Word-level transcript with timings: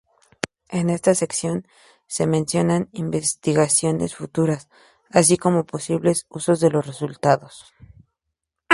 En 0.71 0.89
esta 0.89 1.13
sección 1.13 1.67
se 2.07 2.25
mencionan 2.25 2.89
investigaciones 2.91 4.15
futuras, 4.15 4.67
así 5.11 5.37
como 5.37 5.63
posibles 5.67 6.25
usos 6.27 6.59
de 6.59 6.71
los 6.71 6.87
resultados. 6.87 7.71